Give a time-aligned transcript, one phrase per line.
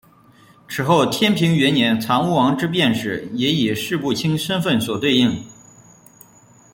[0.67, 5.45] 此后天平元年长屋王之变时也以式部卿身份所对应。